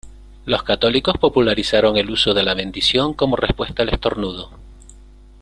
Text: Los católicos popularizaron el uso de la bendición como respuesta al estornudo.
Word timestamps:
Los 0.47 0.63
católicos 0.63 1.13
popularizaron 1.21 1.95
el 1.95 2.09
uso 2.09 2.33
de 2.33 2.41
la 2.41 2.55
bendición 2.55 3.13
como 3.13 3.35
respuesta 3.35 3.83
al 3.83 3.89
estornudo. 3.89 4.49